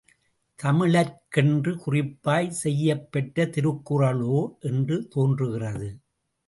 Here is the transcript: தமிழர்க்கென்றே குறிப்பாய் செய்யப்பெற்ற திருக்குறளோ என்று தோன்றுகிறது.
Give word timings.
தமிழர்க்கென்றே 0.59 1.73
குறிப்பாய் 1.83 2.49
செய்யப்பெற்ற 2.63 3.45
திருக்குறளோ 3.55 4.37
என்று 4.61 4.97
தோன்றுகிறது. 5.07 5.89